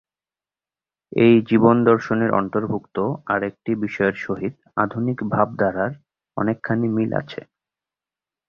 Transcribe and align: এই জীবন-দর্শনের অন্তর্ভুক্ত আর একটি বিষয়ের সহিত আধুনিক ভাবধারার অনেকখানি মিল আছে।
এই 1.11 1.35
জীবন-দর্শনের 1.49 2.31
অন্তর্ভুক্ত 2.33 2.97
আর 3.27 3.39
একটি 3.49 3.71
বিষয়ের 3.83 4.15
সহিত 4.25 4.53
আধুনিক 4.77 5.17
ভাবধারার 5.33 5.91
অনেকখানি 6.37 6.87
মিল 6.95 7.11
আছে। 7.21 7.41